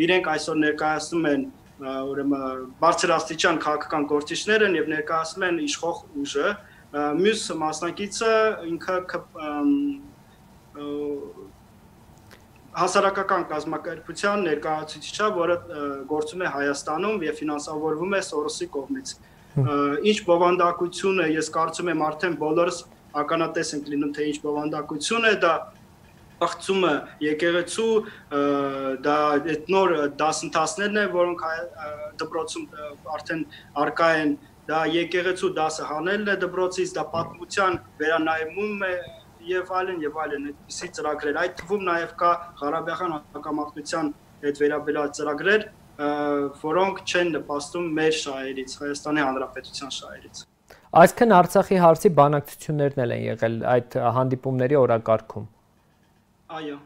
իրենք 0.04 0.30
այսօր 0.34 0.56
ներկայացնում 0.64 1.28
են 1.34 1.44
ուրեմն 1.84 2.64
բարձրաստիճան 2.80 3.60
քաղաքական 3.64 4.08
գործիչներ 4.14 4.64
են 4.68 4.78
եւ 4.78 4.90
ներկայացնում 4.94 5.46
են 5.48 5.60
իշխող 5.68 6.00
ուժը 6.24 6.48
մյուս 6.94 7.44
մասնակիցը 7.60 8.32
ինքը 8.70 8.98
հասարակական 12.74 13.44
կազմակերպության 13.50 14.44
ներկայացուցիչը, 14.48 15.26
որը 15.38 15.56
գործում 16.10 16.42
է 16.42 16.48
Հայաստանում 16.54 17.20
եւ 17.26 17.36
ֆինանսավորվում 17.40 18.16
է 18.18 18.20
Սորոսի 18.28 18.68
կողմից 18.74 19.12
ինչ 19.54 20.18
բովանդակություն 20.26 21.22
է, 21.24 21.30
ես 21.38 21.50
կարծում 21.54 21.90
եմ 21.94 22.04
արդեն 22.08 22.36
բոլորս 22.42 22.78
ականատես 23.24 23.74
ենք 23.76 23.90
լինում, 23.92 24.12
թե 24.14 24.28
ինչ 24.30 24.38
բովանդակություն 24.44 25.28
է 25.30 25.34
դա 25.44 25.52
աղցումը 26.44 26.94
եկեղեցու 27.22 27.92
դա 29.04 29.18
այդ 29.34 29.68
նոր 29.74 29.94
դասընթացներն 30.18 30.98
են, 31.04 31.12
որոնք 31.14 31.44
դպրոցում 32.22 32.64
արդեն 33.14 33.44
արկա 33.84 34.08
են 34.24 34.34
դա 34.68 34.80
եկեղեցու 34.90 35.52
դասը 35.58 35.86
հանելն 35.90 36.32
է 36.34 36.36
դպրոցից, 36.42 36.94
դա 36.96 37.04
պատմության 37.14 37.78
վերանայում 38.00 38.84
է 38.88 38.92
եւ 39.44 39.72
այլն 39.78 39.98
եւ 40.04 40.20
այլն 40.24 40.46
այդպիսի 40.50 40.88
ծրագրեր։ 40.98 41.38
Այդ 41.44 41.56
թվում 41.60 41.82
նաեւ 41.88 42.12
կա 42.20 42.30
Ղարաբաղյան 42.60 43.16
հակամարտության 43.34 44.12
այդ 44.44 44.60
վերաբերյալ 44.64 45.10
ծրագրեր, 45.18 45.66
որոնք 45.98 47.04
չեն 47.06 47.28
նպաստում 47.36 47.86
մեր 47.98 48.16
շահերից, 48.18 48.72
Հայաստանի 48.80 49.22
Հանրապետության 49.24 49.94
շահերից։ 49.94 50.42
Այսքան 50.94 51.34
Արցախի 51.34 51.78
հարցի 51.82 52.10
բանակցություններն 52.18 53.04
էլ 53.04 53.14
են 53.14 53.22
եղել 53.24 53.56
այդ 53.74 53.96
հանդիպումների 54.16 54.76
օրակարգում։ 54.80 55.46
Այո։ 56.58 56.76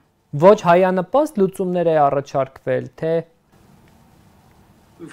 Ոչ 0.44 0.58
հայանպաստ 0.68 1.40
լուծումներ 1.40 1.88
է 1.88 1.96
առաջարկվել, 2.04 2.88
թե 3.00 3.12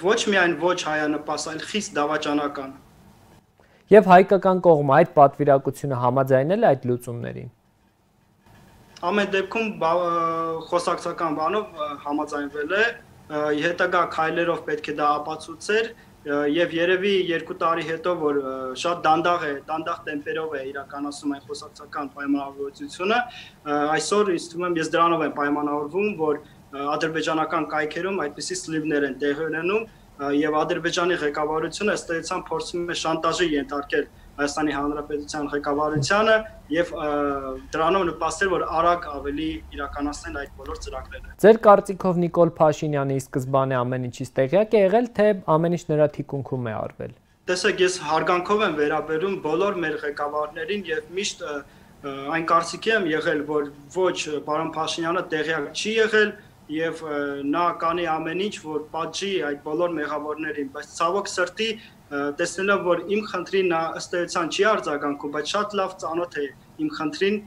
ոչ 0.02 0.20
միայն 0.32 0.54
ոչ 0.60 0.78
հայանպաստ, 0.82 1.48
այլ 1.52 1.60
խիստ 1.70 1.92
դավաճանական։ 1.96 2.72
Եվ 3.96 4.08
հայկական 4.10 4.60
կողմը 4.66 4.94
այդ 4.96 5.10
պատվիրակությունը 5.16 5.98
համաձայնել 6.04 6.64
է 6.66 6.68
այդ 6.72 6.86
լուծումներին։ 6.90 7.50
Ամեն 9.06 9.28
դեպքում 9.36 9.68
խոսակցական 10.66 11.36
բանով 11.36 11.84
համաձայնվել 12.06 12.72
է, 12.76 12.84
հետագա 13.30 14.02
քայլերով 14.16 14.60
պետք 14.66 14.90
է 14.92 14.94
դա 15.00 15.06
ապացուցեր 15.20 15.88
եւ 16.26 16.72
երևի 16.74 17.12
2 17.30 17.54
տարի 17.62 17.84
հետո 17.86 18.12
որ 18.18 18.38
շատ 18.82 19.02
դանդաղ 19.06 19.44
է, 19.46 19.50
դանդաղ 19.66 19.98
տեմպերով 20.06 20.54
է 20.58 20.62
իրականացում 20.70 21.34
այն 21.36 21.44
խոսակցական 21.46 22.08
պայմանավորվածությունը, 22.16 23.18
այսօր 23.94 24.32
ինձ 24.34 24.48
թվում 24.52 24.66
է 24.66 24.80
ես 24.82 24.90
դրանով 24.96 25.22
եմ 25.26 25.36
պայմանավորվում, 25.38 26.08
որ 26.22 26.40
ադրբեջանական 26.96 27.68
կայքերում 27.76 28.20
այդպիսի 28.26 28.58
սլիվներ 28.62 29.06
են 29.06 29.16
տեղի 29.22 29.46
ունենում 29.46 29.86
եւ 30.16 30.54
Ադրբեջանի 30.56 31.16
ղեկավարությունը 31.22 31.94
ըստ 31.96 32.12
էության 32.16 32.42
փորձում 32.50 32.90
է 32.90 32.96
շանտաժի 33.06 33.48
ենթարկել 33.52 34.06
Հայաստանի 34.36 34.72
Հանրապետության 34.76 35.46
ղեկավարությանը 35.52 36.36
եւ 36.76 36.90
դրանով 37.76 38.02
նպաստել, 38.10 38.50
որ 38.52 38.64
արագ 38.80 39.06
ավելի 39.16 39.48
իրականացնեն 39.76 40.38
այդ 40.40 40.50
բոլոր 40.60 40.80
ծրագրերը։ 40.86 41.36
Ձեր 41.44 41.60
կարծիքով 41.66 42.20
Նիկոլ 42.26 42.52
Փաշինյանի 42.60 43.16
սկզբանե 43.22 43.78
ամեն 43.80 44.08
ինչից 44.10 44.32
տեղյակ 44.40 44.76
է 44.76 44.82
եղել, 44.86 45.08
թե 45.16 45.28
ամեն 45.56 45.76
ինչ 45.76 45.84
նրա 45.92 46.08
թիկունքում 46.16 46.66
է 46.66 46.74
արվել։ 46.76 47.16
Տեսեք, 47.46 47.80
ես 47.86 47.96
հարգանքով 48.02 48.62
եմ 48.66 48.72
վերաբերում 48.76 49.34
բոլոր 49.46 49.76
մեր 49.86 49.96
ղեկավարներին 50.02 50.80
եւ 50.90 51.10
միշտ 51.16 51.44
այն 52.06 52.44
կարծիքի 52.50 52.90
եմ 52.96 53.06
եղել, 53.12 53.40
որ 53.46 53.68
ոչ 53.96 54.16
պարոն 54.46 54.72
Փաշինյանը 54.76 55.22
տեղյակ 55.32 55.68
չի 55.76 55.92
եղել 55.96 56.32
եւ 56.76 57.02
նա 57.46 57.64
կանի 57.78 58.06
ամեն 58.10 58.40
ինչ, 58.46 58.54
որ 58.66 58.80
պատժի 58.90 59.30
այդ 59.48 59.60
բոլոր 59.66 59.92
մեղավորներին, 59.96 60.70
բայց 60.74 60.94
ցավոք 60.98 61.30
սրտի 61.30 61.68
տեսնելով 62.10 62.82
որ 62.86 63.00
իմ 63.16 63.22
խնդրին 63.32 63.70
նա 63.72 63.80
ըստ 63.98 64.16
էության 64.20 64.50
չի 64.54 64.66
արձագանքում, 64.70 65.32
բայց 65.36 65.52
շատ 65.56 65.76
լավ 65.80 65.94
ծանոթ 66.02 66.36
է 66.38 66.46
իմ 66.84 66.90
խնդրին, 66.98 67.38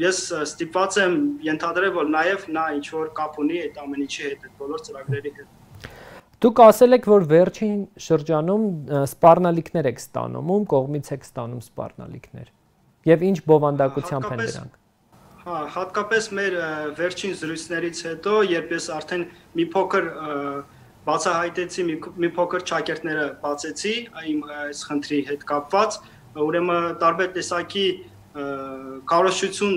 ես 0.00 0.20
ստիպված 0.48 0.96
եմ 1.04 1.14
ենթադրել, 1.44 1.92
որ 1.98 2.08
նաև 2.14 2.46
նա 2.56 2.64
ինչ 2.78 2.86
որ 2.94 3.12
կապ 3.18 3.36
ունի 3.44 3.60
այդ 3.68 3.78
ամեն 3.84 4.04
ինչի 4.08 4.24
հետ, 4.24 4.46
այդ 4.48 4.54
բոլոր 4.62 4.82
ծրագրերի 4.88 5.32
հետ։ 5.36 5.54
Դուք 6.38 6.60
ասել 6.64 6.96
եք, 6.96 7.06
որ 7.10 7.24
վերջին 7.34 7.78
շրջանում 8.08 8.64
սպառնալիքներ 9.12 9.88
եք 9.90 10.02
ստանում, 10.02 10.50
ում 10.54 10.66
կողմից 10.72 11.08
եք 11.18 11.24
ստանում 11.28 11.62
սպառնալիքներ։ 11.66 12.50
Եւ 13.08 13.24
ինչ 13.28 13.38
բովանդակությամբ 13.48 14.28
են 14.34 14.42
դրանք։ 14.44 14.76
Հա, 15.48 15.58
հատկապես 15.74 16.28
մեր 16.38 16.56
վերջին 16.98 17.34
զրույցներից 17.42 18.00
հետո, 18.08 18.32
երբ 18.52 18.74
ես 18.74 18.88
արդեն 18.98 19.22
մի 19.58 19.66
փոքր 19.74 20.08
բացահայտեցի 21.06 21.84
մի, 21.88 21.96
մի 22.22 22.28
փոքր 22.36 22.64
ճակերտները 22.68 23.26
բացեցի 23.42 23.94
իմ 24.32 24.40
այս 24.58 24.84
խնդրի 24.88 25.20
հետ 25.28 25.44
կապված, 25.48 25.98
ուրեմն 26.48 26.88
տարբեր 27.02 27.30
տեսակի 27.38 27.86
կարոշություն 29.08 29.76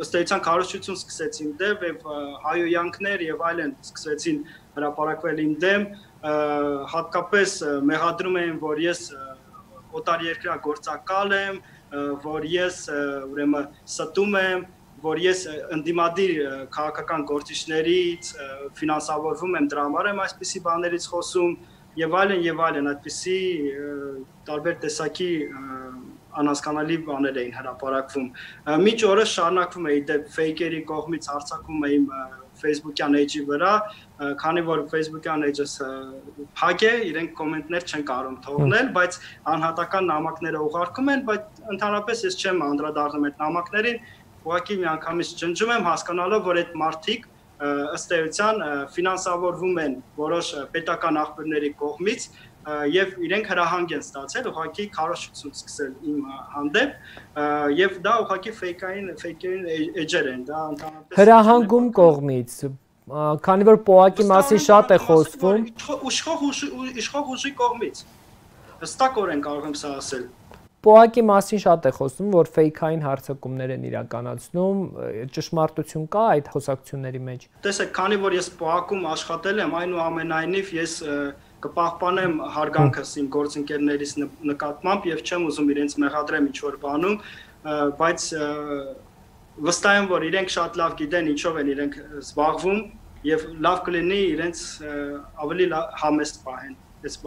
ըստ 0.00 0.14
էության 0.20 0.42
կարոշություն 0.46 0.98
սկսեցին 1.00 1.50
դեմ 1.60 1.82
եւ 1.88 2.04
հայոյանքներ 2.44 3.24
եւ 3.26 3.42
այլն 3.48 3.72
սկսեցին 3.84 4.38
հրապարակվել 4.78 5.42
իմ 5.44 5.52
դեմ 5.64 5.86
հատկապես 6.94 7.56
մեղադրում 7.90 8.38
էին 8.40 8.56
որ 8.62 8.82
ես 8.86 9.02
օտար 10.00 10.24
երկրա 10.28 10.56
գործակալ 10.68 11.36
եմ 11.40 11.60
որ 12.24 12.46
ես 12.54 12.80
ուրեմն 12.94 13.68
ստում 13.90 14.38
եմ 14.40 14.64
որ 15.02 15.20
ես 15.24 15.42
ընդդիմադիր 15.76 16.32
քաղաքական 16.74 17.22
գործիչներից 17.30 18.32
ֆինանսավորվում 18.80 19.56
եմ 19.60 19.68
դրա 19.72 19.84
համար 19.88 20.10
եմ 20.10 20.22
այսպիսի 20.24 20.62
բաներից 20.66 21.06
խոսում 21.12 21.54
եւ 22.00 22.16
այլն 22.20 22.44
եւ 22.46 22.60
այլն 22.66 22.90
այդպիսի 22.90 23.38
տարբեր 24.50 24.76
տեսակի 24.84 25.30
անհասկանալի 26.40 26.98
բաներ 27.08 27.40
էին 27.42 27.56
հրապարակվում 27.58 28.28
միջ 28.86 29.06
օրը 29.10 29.24
շարունակվում 29.30 29.88
է 29.90 29.96
իդեպ 30.00 30.28
ֆեյքերի 30.36 30.82
կողմից 30.90 31.30
հարցակվում 31.32 31.86
է 31.88 31.90
իմ 31.96 32.06
Facebook-յան 32.60 33.16
էջի 33.20 33.42
վրա, 33.48 33.72
քանի 34.40 34.62
որ 34.68 34.82
Facebook-յան 34.92 35.44
էջս 35.48 35.74
փակ 36.60 36.84
է, 36.86 36.92
իրենք 37.10 37.32
կոմենտներ 37.40 37.86
չեն 37.88 38.04
կարող 38.10 38.34
թողնել, 38.46 38.90
բայց 38.96 39.18
անհատական 39.54 40.10
նամակները 40.10 40.62
ուղարկում 40.66 41.10
են, 41.14 41.24
բայց 41.30 41.62
ընդհանրապես 41.74 42.24
ես 42.26 42.38
չեմ 42.40 42.64
անդրադառնում 42.68 43.28
այդ 43.30 43.40
նամակներին, 43.44 44.02
ուղղակի 44.46 44.76
միանգամից 44.80 45.34
ջնջում 45.40 45.74
եմ 45.76 45.86
հասկանալով, 45.90 46.46
որ 46.50 46.60
այդ 46.60 46.76
մարտիկ 46.80 47.28
ըստ 47.60 48.12
էության 48.16 48.62
ֆինանսավորվում 48.94 49.80
են 49.84 49.96
որոշ 50.16 50.50
պետական 50.72 51.18
աղբյուրների 51.20 51.70
կողմից 51.80 52.22
եւ 52.92 53.12
իրենք 53.26 53.50
հրահանգ 53.50 53.92
են 53.96 54.02
ստացել 54.04 54.48
ուղղակի 54.50 54.86
քարոշություն 54.96 55.54
սկսել 55.56 55.92
իմ 56.12 56.24
հանդեպ 56.54 57.36
եւ 57.76 57.98
դա 58.04 58.14
ուղղակի 58.24 58.52
ֆեյքային 58.60 59.12
ֆեյքային 59.20 59.68
էջեր 60.04 60.30
են 60.32 60.42
դա 60.48 60.64
ընդհանրապես 60.72 61.20
հրահանգում 61.20 61.88
կողմից 62.00 62.56
քանի 63.44 63.68
որ 63.70 63.80
պոակի 63.90 64.28
մասի 64.32 64.58
շատ 64.70 64.92
է 64.96 64.98
խոսվում 65.04 65.64
իշխող 66.12 66.44
իշխող 67.04 67.32
ուժի 67.36 67.54
կողմից 67.60 68.04
հստակորեն 68.84 69.40
կարող 69.48 69.70
եմ 69.70 69.76
սա 69.80 69.94
ասել 70.00 70.28
Պոակի 70.80 71.22
մասին 71.28 71.60
շատ 71.60 71.86
է 71.86 71.92
խոսում, 71.92 72.28
որ 72.32 72.48
ֆեյքային 72.54 73.02
հարցակումներ 73.04 73.72
են 73.74 73.82
իրականացնում, 73.90 74.78
ճշմարտություն 75.36 76.06
կա 76.14 76.22
այդ 76.36 76.48
խոսակցությունների 76.54 77.20
մեջ։ 77.26 77.44
Տեսեք, 77.66 77.90
քանի 77.98 78.18
որ 78.22 78.36
ես 78.38 78.48
պոակում 78.62 79.04
աշխատել 79.10 79.60
եմ, 79.60 79.74
այնուամենայնիվ 79.80 80.72
ես 80.78 80.94
կպահպանեմ 81.66 82.34
հարգանքս 82.56 83.12
իմ 83.20 83.28
գործընկերներից 83.36 84.14
նկատմամբ 84.50 85.08
եւ 85.10 85.22
չեմ 85.28 85.46
ուզում 85.50 85.70
իրենց 85.76 85.96
մեղադրեմ 86.00 86.48
ինչ 86.50 86.58
որ 86.64 86.78
բանում, 86.88 87.16
բայց 88.00 88.28
վստահ 89.68 89.98
եմ, 90.00 90.06
որ 90.16 90.28
իրենք 90.30 90.54
շատ 90.56 90.78
լավ 90.80 90.94
գիտեն 91.02 91.32
ինչով 91.34 91.60
են 91.60 91.72
իրենք 91.76 91.98
զբաղվում 92.24 92.80
եւ 93.28 93.44
լավ 93.68 93.82
կլինի 93.84 94.20
իրենց 94.32 94.62
ավելի 95.44 95.66
համեստ 96.00 96.40
պահեն 96.46 96.78
այս 97.04 97.20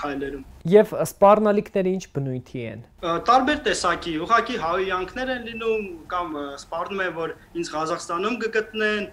քայլերում։ 0.00 0.44
Եվ 0.74 0.92
սպառնալիքները 1.04 1.92
ինչ 1.94 2.04
բնույթի 2.16 2.64
են։ 2.70 2.82
Տարբեր 3.28 3.60
տեսակի, 3.68 4.14
ուղղակի 4.24 4.58
հայոյանքներ 4.64 5.32
են 5.34 5.46
լինում 5.50 5.86
կամ 6.14 6.36
սպառնում 6.64 7.04
են, 7.04 7.14
որ 7.20 7.34
ինձ 7.60 7.72
Ղազախստանում 7.74 8.36
կգտնեն։ 8.44 9.08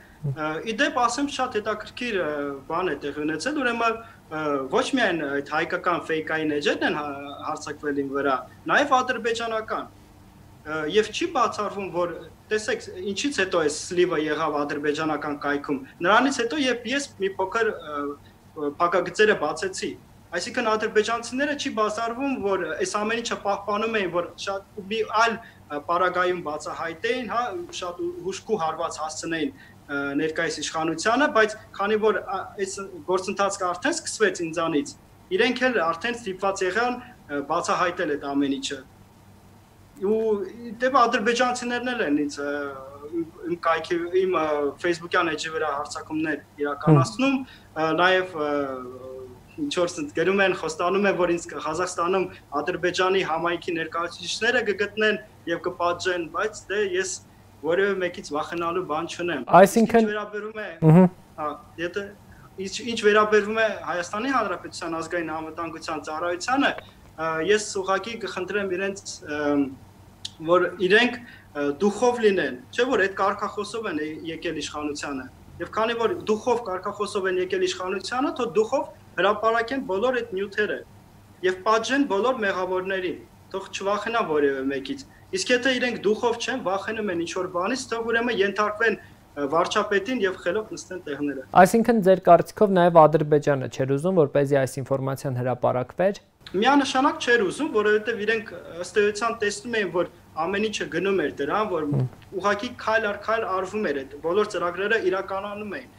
Իդեպ 0.71 0.99
ասեմ 1.01 1.31
շատ 1.37 1.55
հետաքրքիր 1.61 2.19
բան 2.69 2.91
է 2.91 2.97
տեղի 3.05 3.23
ունեցել, 3.25 3.55
ուրեմն 3.61 3.95
ոչ 4.71 4.85
միայն 4.97 5.23
այդ 5.31 5.49
հայկական 5.55 6.05
ֆեյքային 6.11 6.53
էջերն 6.61 6.85
են 6.91 6.99
հարցակվել 7.47 8.05
ին 8.05 8.13
վրա, 8.15 8.35
նաև 8.71 8.93
ադրբեջանական 9.01 9.89
եւ 10.93 11.07
չի 11.09 11.27
բացառվում 11.33 11.87
որ 11.95 12.11
տեսեք 12.51 12.83
ինչից 13.11 13.37
հետո 13.41 13.61
է 13.65 13.69
սլիվը 13.73 14.19
եղավ 14.21 14.57
ադրբեջանական 14.61 15.37
կայքում 15.41 15.79
նրանից 16.05 16.37
հետո 16.41 16.59
երբ 16.61 16.85
ես 16.91 17.07
մի 17.21 17.29
փոքր 17.39 17.71
փակագծերը 18.77 19.37
բացեցի 19.41 19.91
Այսինքն 20.31 20.67
ադրբեջանցիները 20.71 21.53
չի 21.59 21.69
բացառվում, 21.75 22.35
որ 22.45 22.61
այս 22.77 22.93
ամեն 23.01 23.21
ինչը 23.21 23.37
պահպանում 23.43 23.95
էին, 23.99 24.11
որ 24.13 24.27
շատ 24.39 24.77
մի 24.91 24.99
այլ 25.21 25.33
պարագայում 25.89 26.39
բացահայտեին, 26.45 27.27
հա, 27.31 27.41
շատ 27.79 27.99
հուշկու 28.27 28.59
հարված 28.61 28.99
հասցնեին 29.01 29.51
ներկայիս 30.21 30.59
իշխանությանը, 30.61 31.27
բայց 31.35 31.55
քանի 31.75 31.97
որ 32.05 32.21
այս 32.31 32.77
գործընթացը 33.11 33.67
արդեն 33.71 33.95
սկսվեց 33.97 34.41
ինձանից, 34.47 34.95
իրենք 35.35 35.61
էլ 35.67 35.79
արդեն 35.83 36.17
ստիպված 36.21 36.63
եղան 36.67 36.97
բացահայտել 37.51 38.15
այդ 38.15 38.25
ամեն 38.31 38.55
ինչը։ 38.61 38.79
Ու 40.01 40.21
դեպի 40.81 40.99
ադրբեջանցիներն 41.01 41.91
էլ 41.91 42.05
են 42.07 42.21
ինձ 42.23 42.37
իմ 43.11 43.57
կայքի 43.65 43.97
իմ 44.21 44.35
Facebook-յան 44.81 45.29
էջի 45.35 45.51
վրա 45.55 45.71
հարցակումներ 45.77 46.39
իրականացնում, 46.63 47.35
նաև 47.99 48.35
ինչ 49.61 49.73
որ 49.77 49.91
ցած 49.95 50.13
գրում 50.17 50.39
են, 50.45 50.55
խոստանում 50.61 51.05
են, 51.11 51.15
որ 51.21 51.33
ինձ 51.35 51.43
Ղազախստանում 51.65 52.25
Ադրբեջանի 52.61 53.21
համայնքի 53.31 53.75
ներկայացուցիչները 53.77 54.61
կգտնեն 54.71 55.19
եւ 55.51 55.61
կպատժեն, 55.67 56.23
բայց 56.35 56.61
դե 56.71 56.79
ես 56.97 57.11
որևէ 57.61 57.93
մեկից 58.01 58.31
վախենալու 58.35 58.85
բան 58.89 59.09
չունեմ։ 59.11 59.43
Այսինքն 59.61 60.09
վերաբերում 60.11 60.61
է, 60.61 60.69
հա, 61.37 61.49
եթե 61.81 62.05
ինչ 62.61 62.73
ինչ 62.91 62.99
վերաբերվում 63.05 63.59
է 63.61 63.67
Հայաստանի 63.91 64.33
Հանրապետության 64.35 64.97
ազգային 65.01 65.29
անվտանգության 65.35 66.01
ծառայությանը, 66.07 66.71
ես 67.51 67.67
ուղղակի 67.81 68.13
կխնդրեմ 68.25 68.73
իրենց 68.77 69.13
որ 70.47 70.65
իրենք 70.87 71.17
դուխով 71.81 72.19
լինեն, 72.25 72.57
չէ՞ 72.71 72.85
որ 72.91 73.03
այդ 73.05 73.15
կարկախոսով 73.21 73.87
են 73.91 74.01
եկել 74.31 74.59
իշխանությանը։ 74.61 75.25
Եվ 75.61 75.71
քանի 75.75 75.95
որ 76.01 76.13
դուխով 76.29 76.61
կարկախոսով 76.67 77.27
են 77.31 77.39
եկել 77.41 77.65
իշխանությանը, 77.67 78.31
թո 78.39 78.45
դուխով 78.57 78.85
հրապարակեն 79.21 79.85
բոլոր 79.91 80.19
այդ 80.21 80.35
նյութերը 80.37 80.79
եւ 81.45 81.61
պատժեն 81.67 82.05
բոլոր 82.11 82.41
մեղավորներին 82.45 83.19
թող 83.51 83.69
չվախենա 83.75 84.21
որևէ 84.31 84.61
մեկից 84.71 85.05
իսկ 85.37 85.53
եթե 85.55 85.73
իրենք 85.77 86.01
դուխով 86.05 86.37
չեն 86.41 86.61
վախենում 86.67 87.11
են 87.13 87.23
ինչ 87.25 87.31
որ 87.37 87.49
բանից 87.55 87.85
թող 87.91 88.09
ուրեմն 88.11 88.41
ենթարկվեն 88.41 88.97
վարչապետին 89.51 90.21
եւ 90.25 90.39
խելոք 90.43 90.71
նստեն 90.75 91.03
տեղները 91.07 91.45
այսինքն 91.61 92.01
ձեր 92.07 92.21
կարծիքով 92.25 92.73
նաեւ 92.77 92.97
ադրբեջանը 93.01 93.69
չէր 93.71 93.93
ուզում 93.95 94.17
որպեսզի 94.21 94.57
այս 94.61 94.77
ինֆորմացիան 94.81 95.39
հրապարակվեր 95.41 96.19
Միանշանակ 96.51 97.21
չէր 97.23 97.41
ուզում, 97.47 97.67
որովհետև 97.71 98.17
իրենք 98.25 98.49
ըստ 98.83 98.97
էության 99.01 99.35
տեսնում 99.39 99.75
էին, 99.79 99.91
որ 99.93 100.09
ամեն 100.43 100.65
ինչը 100.67 100.87
գնում 100.95 101.21
էր 101.23 101.35
դրան, 101.41 101.69
որ 101.71 101.85
ուղակի 102.41 102.69
քայլ 102.81 103.05
առ 103.07 103.19
քայլ 103.23 103.45
արվում 103.55 103.87
էր 103.91 103.99
այդ 104.01 104.15
բոլոր 104.25 104.49
ծրագրերը 104.51 104.99
իրականանում 105.11 105.71
էին։ 105.79 105.93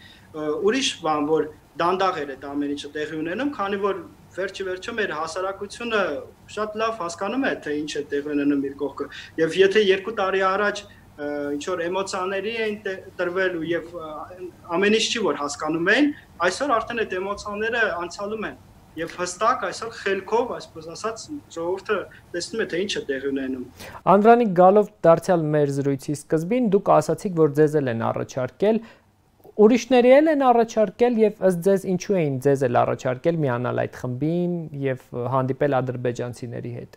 Ուրիշ 0.69 0.91
բան, 1.07 1.25
որ 1.33 1.49
դանդաղ 1.81 2.19
էր 2.23 2.33
այդ 2.33 2.43
ամեն 2.53 2.73
ինչը 2.75 2.89
տեղի 2.97 3.19
ունենում, 3.23 3.53
քանի 3.57 3.79
որ 3.83 4.01
վերջի 4.37 4.65
վերջում 4.69 4.99
մեր 5.01 5.13
հասարակությունը 5.19 6.01
շատ 6.57 6.77
լավ 6.83 6.99
հասկանում 7.03 7.47
է 7.49 7.53
թե 7.65 7.77
ինչ 7.83 7.93
է 7.93 8.03
տեղի 8.13 8.35
ունենում 8.35 8.67
իր 8.69 8.75
կողքը։ 8.83 9.07
Եվ 9.43 9.57
եթե 9.63 9.85
2 9.93 10.15
տարի 10.21 10.43
առաջ 10.49 10.83
ինչ 11.23 11.65
որ 11.69 11.81
էմոցիաների 11.87 12.53
էին 12.65 12.77
տրվել 13.21 13.57
ու 13.61 13.65
եւ 13.69 13.97
ամեն 14.77 14.99
ինչ 14.99 15.07
չի 15.13 15.25
որ 15.29 15.41
հասկանում 15.43 15.91
էին, 15.93 16.07
այսօր 16.49 16.77
արդեն 16.77 17.03
այդ 17.03 17.17
էմոցիաները 17.21 17.83
անցալում 18.03 18.47
են 18.49 18.57
եւ 18.93 19.13
հստակ 19.17 19.63
այսօր 19.69 19.93
խելքով, 19.99 20.51
այսպես 20.57 20.89
ասած, 20.93 21.23
ժողովուրդը 21.55 21.95
տեսնում 22.35 22.63
է 22.63 22.67
թե 22.73 22.81
ինչ 22.83 22.93
է 22.93 23.03
տեղի 23.09 23.31
ունենում։ 23.33 23.63
Անդրանիկ 24.13 24.51
գալով 24.59 24.91
դարձյալ 25.07 25.47
մեր 25.55 25.73
զրույցի 25.79 26.17
սկզբին 26.19 26.67
դուք 26.75 26.91
ասացիք, 26.97 27.39
որ 27.41 27.55
ձեզ 27.57 27.77
էլ 27.81 27.93
են 27.93 28.05
առաջարկել 28.13 28.83
ուրիշների 29.61 30.11
էլ 30.17 30.33
են 30.33 30.43
առաջարկել 30.49 31.19
եւ 31.23 31.43
ըստ 31.49 31.63
ձեզ 31.67 31.83
ինչու 31.93 32.15
էին 32.23 32.37
ձեզ 32.47 32.63
էլ 32.69 32.79
առաջարկել 32.83 33.41
միանալ 33.43 33.81
այդ 33.83 33.99
խմբին 34.03 34.55
եւ 34.85 35.03
հանդիպել 35.35 35.77
ադրբեջանցիների 35.79 36.73
հետ? 36.81 36.97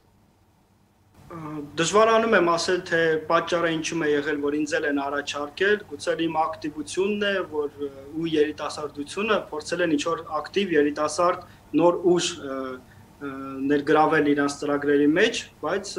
Դժվարանում 1.75 2.35
եմ 2.38 2.50
ասել 2.53 2.81
թե 2.88 3.01
պատճառը 3.27 3.69
ինչու 3.75 3.97
է 4.05 4.09
եղել 4.12 4.38
որ 4.45 4.55
ինձ 4.62 4.74
էլ 4.77 4.85
են 4.91 5.00
առաջարկել 5.05 5.79
գուցե 5.89 6.13
իմ 6.25 6.35
ակտիվությունն 6.45 7.25
է 7.27 7.33
որ 7.51 7.69
ու 8.15 8.27
երիտասարդությունը 8.35 9.39
փորձել 9.51 9.83
են 9.85 9.95
ինչ 9.95 10.03
որ 10.05 10.21
ակտիվ 10.39 10.75
երիտասարդ 10.75 11.47
նոր 11.81 11.97
ուժ 12.13 12.29
ներգրավել 13.74 14.31
իրանց 14.35 14.55
ծրագրերի 14.62 15.09
մեջ 15.17 15.41
բայց 15.65 15.91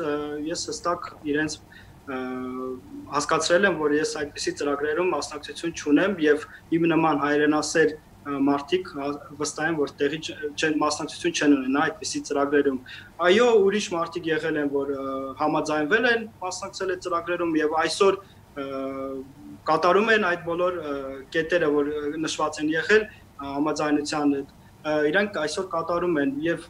ես 0.46 0.64
հստակ 0.70 1.10
իրենց 1.32 1.58
հասկացրել 2.06 3.66
եմ, 3.66 3.78
որ 3.82 3.94
ես 3.96 4.12
այդպիսի 4.20 4.52
ծրագրերում 4.60 5.08
մասնակցություն 5.16 5.72
չունեմ 5.76 6.12
եւ 6.22 6.44
իմ 6.76 6.84
նման 6.92 7.22
հայրենասեր 7.22 7.94
մարդիկ 8.26 8.88
վստահ 9.38 9.66
են, 9.70 9.76
որ 9.78 9.92
տեղի 9.98 10.18
չեն 10.58 10.78
մասնակցություն 10.82 11.34
չեն 11.36 11.52
ունենա 11.56 11.82
այդպիսի 11.86 12.22
ծրագրերում։ 12.26 12.78
Այո, 13.26 13.48
ուրիշ 13.66 13.86
մարդիկ 13.94 14.30
եղել 14.32 14.56
են, 14.62 14.70
որ 14.74 14.90
համաձայնվել 15.42 16.08
են 16.10 16.24
մասնակցել 16.42 16.94
այդ 16.94 17.04
ծրագրերում 17.06 17.52
եւ 17.60 17.76
այսօր 17.82 18.18
կատարում 19.66 20.10
են 20.16 20.26
այդ 20.30 20.42
բոլոր 20.46 20.80
կետերը, 21.34 21.68
որ 21.76 21.92
նշված 22.26 22.60
են 22.62 22.72
եղել 22.74 23.06
համաձայնության 23.46 24.34
հետ։ 24.36 24.54
Իրանք 25.10 25.38
այսօր 25.42 25.66
կատարում 25.76 26.18
են 26.22 26.34
եւ 26.46 26.66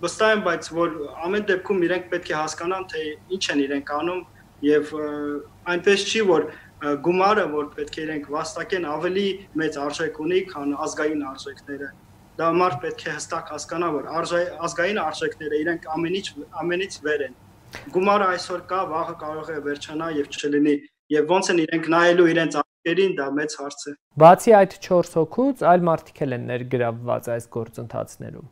վստահ 0.00 0.34
եմ, 0.34 0.42
բայց 0.46 0.68
որ 0.76 0.92
ամեն 1.28 1.46
դեպքում 1.50 1.82
իրենք 1.86 2.06
պետք 2.10 2.30
է 2.30 2.36
հասկանան, 2.40 2.84
թե 2.90 3.02
ինչ 3.36 3.44
են 3.54 3.62
իրենք 3.66 3.90
անում 4.00 4.20
եւ 4.66 4.92
այնպես 5.74 6.04
չի, 6.10 6.22
որ 6.30 6.46
գումարը, 7.04 7.44
որ 7.52 7.66
պետք 7.76 7.98
է 7.98 8.04
իրենք 8.06 8.28
վաստակեն, 8.32 8.86
ավելի 8.90 9.26
մեծ 9.60 9.76
արժեք 9.84 10.20
ունի, 10.24 10.40
քան 10.52 10.70
ազգային 10.86 11.24
արժեքները։ 11.30 11.88
Դա 12.40 12.46
համար 12.50 12.76
պետք 12.84 13.02
է 13.04 13.14
հստակ 13.16 13.50
հասկանա, 13.54 13.88
որ 13.96 14.06
ազգային 14.64 15.00
արժեքները 15.04 15.60
իրենք 15.60 15.88
ամենից 15.96 16.30
ամենից 16.62 16.96
վեր 17.04 17.24
են։ 17.26 17.34
Գումարը 17.94 18.28
այսօր 18.34 18.62
կա, 18.70 18.78
վաղը 18.94 19.16
կարող 19.20 19.50
է 19.50 19.58
վերջանա 19.66 20.08
եւ 20.16 20.30
չլինի։ 20.40 20.74
Եվ 21.10 21.34
ոնց 21.34 21.50
են 21.52 21.60
իրենք 21.66 21.90
նայելու 21.94 22.30
իրենց 22.30 22.56
արկերին, 22.62 23.12
դա 23.20 23.26
մեծ 23.36 23.58
հարց 23.60 23.84
է։ 23.90 23.94
Բացի 24.24 24.56
այդ 24.60 24.78
4 24.88 25.12
հոգուց, 25.20 25.66
այլ 25.74 25.86
մարդիկ 25.90 26.24
են 26.26 26.48
ներգրավված 26.50 27.30
այս 27.34 27.50
գործընթացներում։ 27.60 28.48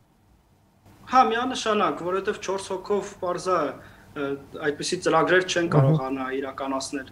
Հա, 1.09 1.23
միանշանակ, 1.25 2.01
որովհետև 2.05 2.35
4 2.45 2.67
հոգով 2.69 3.11
parza 3.17 3.55
այդպիսի 4.67 4.97
ծրագրեր 5.05 5.45
չեն 5.49 5.69
կարողանա 5.73 6.25
իրականացնել։ 6.37 7.07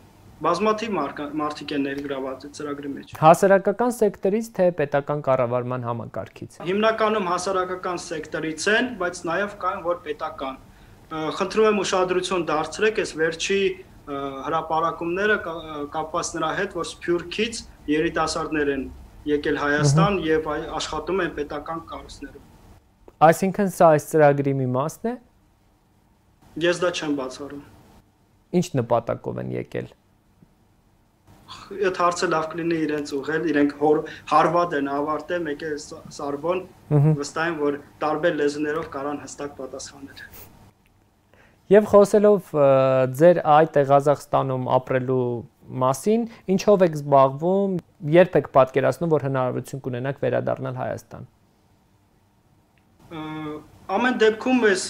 Բազմաթիվ 0.46 0.92
մարդիկ 1.42 1.72
են 1.74 1.88
ներգրաված 1.88 2.44
այդ 2.46 2.58
ծրագրի 2.60 2.92
մեջ։ 2.94 3.14
Հասարակական 3.18 3.94
սեկտորից 3.98 4.50
թե 4.58 4.68
պետական 4.78 5.24
կառավարման 5.26 5.88
համակարգից։ 5.90 6.60
Հիմնականում 6.68 7.30
հասարակական 7.32 8.02
սեկտորից 8.06 8.68
են, 8.78 8.92
բայց 9.02 9.22
նաև 9.32 9.56
կան 9.66 9.82
որ 9.88 9.98
պետական։ 10.06 10.60
Խնդրում 11.42 11.70
եմ 11.72 11.82
ուշադրություն 11.82 12.46
դարձրեք 12.52 13.02
այս 13.02 13.14
վերջի 13.18 13.62
հրապարակումները 14.48 15.40
կապված 15.98 16.32
նրա 16.38 16.52
հետ, 16.62 16.78
որ 16.78 16.90
Սփյուռքից 16.92 17.64
երիտասարդներ 17.98 18.72
են 18.78 18.86
եկել 19.34 19.58
Հայաստան 19.64 20.22
եւ 20.28 20.52
աշխատում 20.54 21.26
են 21.26 21.34
պետական 21.42 21.82
կառույցներում։ 21.90 22.47
Այսինքն 23.18 23.70
սա 23.74 23.88
այս 23.96 24.04
ծրագրի 24.12 24.52
մի 24.60 24.66
մասն 24.70 25.08
է։ 25.10 25.12
Ես 26.62 26.80
դա 26.84 26.90
չեմ 26.94 27.14
բացառում։ 27.18 27.62
Ինչ 28.60 28.66
նպատակով 28.78 29.38
են 29.42 29.48
եկել։ 29.56 29.88
Այդ 31.88 31.98
հարցը 32.02 32.28
լավ 32.30 32.46
կլինի 32.52 32.78
իրենց 32.84 33.14
ուղղել, 33.18 33.48
իրենք 33.54 33.74
հարվատ 34.30 34.76
են 34.78 34.90
ավարտել, 34.94 35.42
մեկը 35.48 35.72
Սարբոն, 36.14 36.62
վստահ 37.18 37.50
եմ, 37.50 37.58
որ 37.64 37.80
տարբեր 38.04 38.38
լեզուներով 38.38 38.92
կարան 38.94 39.18
հստակ 39.24 39.56
պատասխանել։ 39.62 40.22
Եվ 41.74 41.90
խոսելով 41.94 42.52
ձեր 43.18 43.40
այդ 43.56 43.80
Ղազախստանում 43.94 44.70
ապրելու 44.78 45.26
մասին, 45.88 46.30
ինչով 46.54 46.86
եք 46.86 47.02
զբաղվում, 47.02 47.82
երբ 48.20 48.38
եք 48.44 48.52
պատկերացնում, 48.60 49.12
որ 49.18 49.28
հնարավորություն 49.28 49.84
կունենաք 49.88 50.22
վերադառնալ 50.28 50.80
Հայաստան 50.84 51.28
ամեն 53.08 54.18
դեպքում 54.20 54.66
էս 54.68 54.84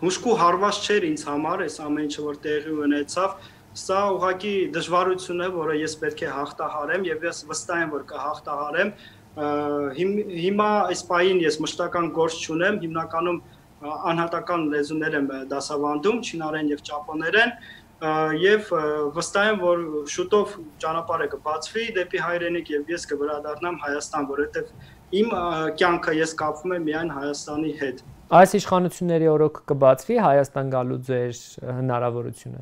հուշկու 0.00 0.34
հարված 0.40 0.80
չէր 0.84 1.06
ինձ 1.10 1.22
համար, 1.28 1.62
այս 1.66 1.78
ամեն 1.84 2.06
ինչը 2.08 2.24
որ 2.26 2.36
տեղի 2.44 2.74
ունեցավ, 2.86 3.48
սա 3.80 4.00
ուղղակի 4.16 4.52
դժվարություն 4.74 5.40
է, 5.44 5.48
որը 5.56 5.78
ես 5.80 5.96
պետք 6.02 6.22
է 6.26 6.30
հաղթահարեմ 6.36 7.06
եւ 7.08 7.26
ես 7.28 7.42
վստահ 7.50 7.82
եմ, 7.84 7.90
որ 7.94 8.04
կհաղթահարեմ։ 8.10 8.92
Հիմա 10.40 10.70
այս 10.90 11.02
պահին 11.10 11.42
ես 11.46 11.60
մշտական 11.64 12.08
գործ 12.16 12.40
չունեմ, 12.44 12.80
հիմնականում 12.84 13.42
անհատական 14.10 14.64
լեզուներ 14.74 15.14
եմ 15.20 15.28
դասավանդում, 15.52 16.18
չինարեն 16.28 16.72
եւ 16.74 16.82
ճապոներեն 16.90 17.54
եւ 18.40 18.68
վստահ 19.16 19.48
եմ, 19.50 19.58
որ 19.60 19.80
շուտով 20.08 20.52
ճանապարհը 20.82 21.26
կբացվի 21.34 21.84
դեպի 22.00 22.22
հայրենիք 22.26 22.70
եւ 22.74 22.92
ես 22.94 23.06
կվերադառնամ 23.10 23.76
Հայաստան, 23.84 24.28
որովհետեւ 24.30 24.72
իմ 25.10 25.32
կյանքը 25.80 26.12
ես 26.20 26.32
կապվում 26.38 26.74
եմ 26.76 26.84
միայն 26.86 27.08
Հայաստանի 27.16 27.72
հետ։ 27.80 28.02
Այս 28.40 28.52
իշխանությունների 28.60 29.28
օրոք 29.30 29.56
կբացվի 29.70 30.18
Հայաստան 30.22 30.68
գալու 30.74 30.98
ձեր 31.08 31.40
հնարավորությունը։ 31.80 32.60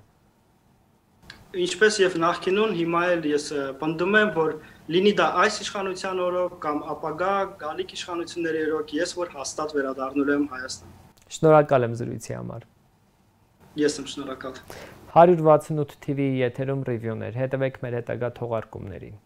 Ինչպես 1.64 1.98
եւ 2.04 2.16
նախկինում 2.24 2.72
հիմա 2.78 3.02
էլ 3.12 3.28
ես 3.28 3.44
պնդում 3.82 4.16
եմ, 4.20 4.32
որ 4.38 4.50
լինի 4.96 5.12
դա 5.20 5.28
այս 5.44 5.61
իշխանության 5.64 6.18
օրոք 6.24 6.56
կամ 6.64 6.82
ապագա 6.94 7.30
գալիք 7.62 7.94
իշխանությունների 7.98 8.64
օրոք, 8.68 8.92
ես 8.96 9.14
որ 9.20 9.32
հաստատ 9.37 9.76
վերադառնալու 9.78 10.37
եմ 10.38 10.44
Հայաստան։ 10.56 10.98
Շնորհակալ 11.37 11.88
եմ 11.88 11.96
զրույցի 12.00 12.37
համար։ 12.38 12.68
Ես 13.84 13.98
եմ 14.00 14.11
շնորհակալ։ 14.12 14.61
168 15.18 15.96
TV 16.04 16.28
եթերում 16.48 16.84
ռիվյուներ։ 16.88 17.40
Հետևեք 17.44 17.80
մեր 17.84 17.98
հետագա 17.98 18.30
թողարկումներին։ 18.38 19.16